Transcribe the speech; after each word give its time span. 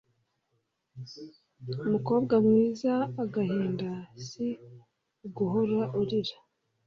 mukobwa 1.91 2.35
mwiza 2.45 2.93
Agahinda 3.23 3.89
si 4.27 4.47
uguhora 5.25 5.81
urira 5.99 6.37